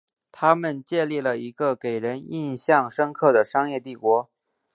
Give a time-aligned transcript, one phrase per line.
[0.31, 4.27] 他们建立了一个给人印象深刻的商业帝国。